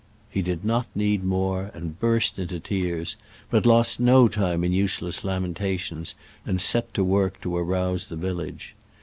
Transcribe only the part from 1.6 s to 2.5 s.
and burst